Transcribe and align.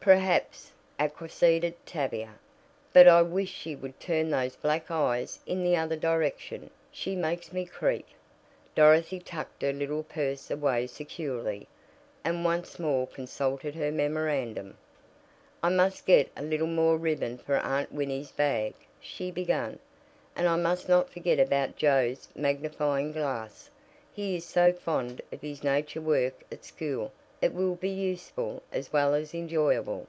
"Perhaps," 0.00 0.70
acquiesced 0.98 1.84
Tavia. 1.84 2.36
"But 2.94 3.06
I 3.06 3.20
wish 3.20 3.50
she 3.50 3.76
would 3.76 4.00
turn 4.00 4.30
those 4.30 4.56
black 4.56 4.90
eyes 4.90 5.38
in 5.44 5.62
the 5.62 5.76
other 5.76 5.96
direction. 5.98 6.70
She 6.90 7.14
makes 7.14 7.52
me 7.52 7.66
creep." 7.66 8.06
Dorothy 8.74 9.18
tucked 9.20 9.60
her 9.60 9.70
little 9.74 10.02
purse 10.02 10.50
away 10.50 10.86
securely, 10.86 11.68
and 12.24 12.42
once 12.42 12.78
more 12.78 13.06
consulted 13.06 13.74
her 13.74 13.92
memorandum. 13.92 14.78
"I 15.62 15.68
must 15.68 16.06
get 16.06 16.30
a 16.34 16.42
little 16.42 16.66
more 16.68 16.96
ribbon 16.96 17.36
for 17.36 17.58
Aunt 17.58 17.92
Winnie's 17.92 18.30
bag," 18.32 18.72
she 18.98 19.30
began, 19.30 19.78
"and 20.34 20.48
I 20.48 20.56
must 20.56 20.88
not 20.88 21.10
forget 21.12 21.38
about 21.38 21.76
Joe's 21.76 22.30
magnifying 22.34 23.12
glass. 23.12 23.68
He 24.14 24.36
is 24.36 24.46
so 24.46 24.72
fond 24.72 25.20
of 25.30 25.42
his 25.42 25.62
nature 25.62 26.00
work 26.00 26.44
at 26.50 26.64
school 26.64 27.12
it 27.40 27.54
will 27.54 27.76
be 27.76 27.88
useful 27.88 28.60
as 28.72 28.92
well 28.92 29.14
as 29.14 29.32
enjoyable. 29.32 30.04